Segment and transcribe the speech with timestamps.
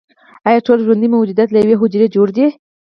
[0.47, 2.45] ایا ټول ژوندي موجودات له یوې حجرې جوړ دي